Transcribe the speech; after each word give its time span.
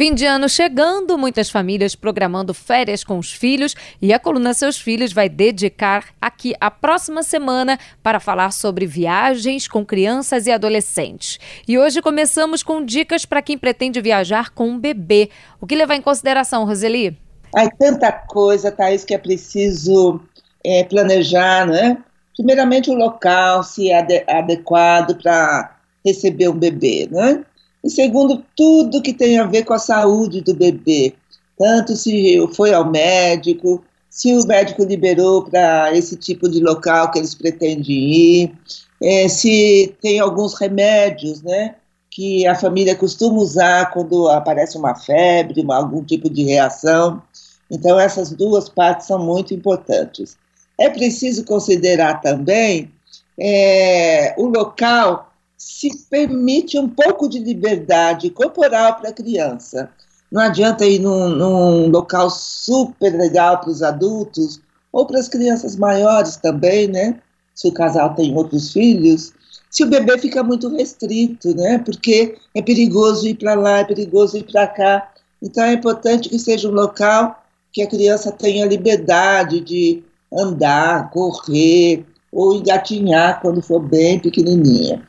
Fim 0.00 0.14
de 0.14 0.24
ano 0.24 0.48
chegando, 0.48 1.18
muitas 1.18 1.50
famílias 1.50 1.94
programando 1.94 2.54
férias 2.54 3.04
com 3.04 3.18
os 3.18 3.34
filhos 3.34 3.76
e 4.00 4.14
a 4.14 4.18
coluna 4.18 4.54
Seus 4.54 4.78
Filhos 4.78 5.12
vai 5.12 5.28
dedicar 5.28 6.06
aqui 6.18 6.54
a 6.58 6.70
próxima 6.70 7.22
semana 7.22 7.78
para 8.02 8.18
falar 8.18 8.50
sobre 8.50 8.86
viagens 8.86 9.68
com 9.68 9.84
crianças 9.84 10.46
e 10.46 10.50
adolescentes. 10.50 11.38
E 11.68 11.78
hoje 11.78 12.00
começamos 12.00 12.62
com 12.62 12.82
dicas 12.82 13.26
para 13.26 13.42
quem 13.42 13.58
pretende 13.58 14.00
viajar 14.00 14.48
com 14.54 14.70
um 14.70 14.78
bebê. 14.78 15.28
O 15.60 15.66
que 15.66 15.76
levar 15.76 15.96
em 15.96 16.00
consideração, 16.00 16.64
Roseli? 16.64 17.18
Há 17.54 17.68
tanta 17.68 18.10
coisa, 18.10 18.72
Thaís, 18.72 19.04
que 19.04 19.12
é 19.12 19.18
preciso 19.18 20.18
é, 20.64 20.82
planejar, 20.82 21.66
né? 21.66 21.98
Primeiramente, 22.34 22.90
o 22.90 22.94
local, 22.94 23.62
se 23.62 23.90
é 23.90 24.24
adequado 24.26 25.20
para 25.22 25.76
receber 26.02 26.48
um 26.48 26.58
bebê, 26.58 27.06
né? 27.10 27.44
E 27.82 27.90
segundo, 27.90 28.44
tudo 28.56 29.02
que 29.02 29.12
tem 29.12 29.38
a 29.38 29.46
ver 29.46 29.64
com 29.64 29.72
a 29.72 29.78
saúde 29.78 30.40
do 30.42 30.54
bebê. 30.54 31.14
Tanto 31.58 31.96
se 31.96 32.38
foi 32.54 32.72
ao 32.72 32.90
médico, 32.90 33.82
se 34.10 34.34
o 34.34 34.46
médico 34.46 34.84
liberou 34.84 35.44
para 35.44 35.96
esse 35.96 36.16
tipo 36.16 36.48
de 36.48 36.60
local 36.60 37.10
que 37.10 37.18
eles 37.18 37.34
pretendem 37.34 37.90
ir, 37.90 38.52
é, 39.00 39.28
se 39.28 39.94
tem 40.02 40.18
alguns 40.18 40.54
remédios, 40.54 41.42
né? 41.42 41.76
Que 42.10 42.46
a 42.46 42.54
família 42.54 42.96
costuma 42.96 43.38
usar 43.38 43.90
quando 43.92 44.28
aparece 44.28 44.76
uma 44.76 44.94
febre, 44.94 45.62
uma, 45.62 45.76
algum 45.76 46.02
tipo 46.02 46.28
de 46.28 46.42
reação. 46.42 47.22
Então, 47.70 47.98
essas 47.98 48.30
duas 48.32 48.68
partes 48.68 49.06
são 49.06 49.18
muito 49.18 49.54
importantes. 49.54 50.36
É 50.76 50.90
preciso 50.90 51.44
considerar 51.44 52.20
também 52.20 52.90
é, 53.38 54.34
o 54.36 54.46
local 54.46 55.29
se 55.60 55.90
permite 56.08 56.78
um 56.78 56.88
pouco 56.88 57.28
de 57.28 57.38
liberdade 57.38 58.30
corporal 58.30 58.94
para 58.94 59.10
a 59.10 59.12
criança. 59.12 59.90
Não 60.32 60.40
adianta 60.40 60.86
ir 60.86 61.00
num, 61.00 61.28
num 61.28 61.88
local 61.88 62.30
super 62.30 63.14
legal 63.14 63.60
para 63.60 63.68
os 63.68 63.82
adultos 63.82 64.58
ou 64.90 65.04
para 65.04 65.20
as 65.20 65.28
crianças 65.28 65.76
maiores 65.76 66.36
também, 66.36 66.88
né? 66.88 67.20
Se 67.54 67.68
o 67.68 67.72
casal 67.72 68.14
tem 68.14 68.34
outros 68.34 68.72
filhos, 68.72 69.34
se 69.68 69.84
o 69.84 69.86
bebê 69.86 70.16
fica 70.16 70.42
muito 70.42 70.66
restrito, 70.74 71.54
né? 71.54 71.78
Porque 71.78 72.38
é 72.54 72.62
perigoso 72.62 73.28
ir 73.28 73.34
para 73.34 73.52
lá, 73.52 73.80
é 73.80 73.84
perigoso 73.84 74.38
ir 74.38 74.50
para 74.50 74.66
cá. 74.66 75.12
Então 75.42 75.62
é 75.64 75.74
importante 75.74 76.30
que 76.30 76.38
seja 76.38 76.70
um 76.70 76.72
local 76.72 77.44
que 77.70 77.82
a 77.82 77.86
criança 77.86 78.32
tenha 78.32 78.64
liberdade 78.64 79.60
de 79.60 80.02
andar, 80.32 81.10
correr 81.10 82.06
ou 82.32 82.54
engatinhar 82.54 83.42
quando 83.42 83.60
for 83.60 83.78
bem 83.80 84.18
pequenininha. 84.18 85.06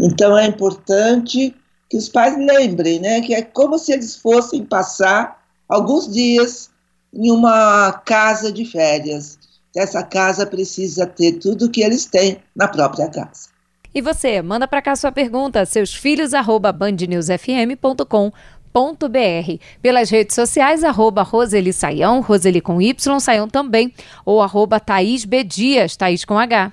Então 0.00 0.36
é 0.36 0.46
importante 0.46 1.54
que 1.88 1.96
os 1.96 2.08
pais 2.08 2.36
lembrem, 2.38 2.98
né, 3.00 3.20
que 3.20 3.32
é 3.34 3.42
como 3.42 3.78
se 3.78 3.92
eles 3.92 4.16
fossem 4.16 4.64
passar 4.64 5.40
alguns 5.68 6.10
dias 6.10 6.70
em 7.12 7.30
uma 7.30 7.92
casa 8.04 8.50
de 8.50 8.64
férias. 8.64 9.38
Essa 9.76 10.02
casa 10.02 10.46
precisa 10.46 11.06
ter 11.06 11.32
tudo 11.32 11.66
o 11.66 11.70
que 11.70 11.82
eles 11.82 12.06
têm 12.06 12.38
na 12.56 12.66
própria 12.66 13.08
casa. 13.08 13.50
E 13.94 14.00
você, 14.00 14.40
manda 14.40 14.66
para 14.66 14.80
cá 14.80 14.96
sua 14.96 15.12
pergunta, 15.12 15.66
seusfilhos@bandnewsfm.com 15.66 18.32
pelas 19.82 20.10
redes 20.10 20.36
sociais, 20.36 20.84
arroba 20.84 21.22
Roseli 21.22 21.72
Saião, 21.72 22.20
Roseli 22.20 22.60
com 22.60 22.80
Y, 22.80 23.18
Saião 23.18 23.48
também, 23.48 23.92
ou 24.24 24.40
arroba 24.40 24.78
Thaís 24.78 25.24
B. 25.24 25.42
Dias, 25.42 25.96
Thaís 25.96 26.24
com 26.24 26.38
H. 26.38 26.72